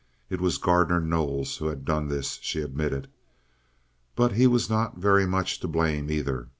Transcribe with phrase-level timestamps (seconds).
[0.31, 3.07] It was Gardner Knowles who had done this, she admitted.
[4.15, 6.47] But he was not very much to blame, either.